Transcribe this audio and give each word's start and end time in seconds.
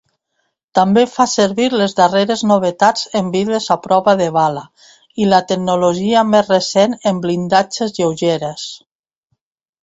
També 0.77 1.01
fa 1.15 1.25
servir 1.33 1.65
les 1.73 1.91
darreres 1.99 2.43
novetats 2.51 3.03
en 3.19 3.29
vidres 3.35 3.67
a 3.75 3.77
prova 3.83 4.15
de 4.23 4.31
bala 4.39 4.65
i 5.25 5.29
la 5.35 5.43
tecnologia 5.53 6.25
més 6.31 6.51
recent 6.55 6.97
en 7.13 7.21
blindatges 7.27 7.95
lleugeres. 8.01 8.67